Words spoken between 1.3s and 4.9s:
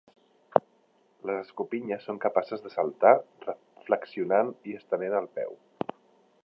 escopinyes són capaces de "saltar" flexionant i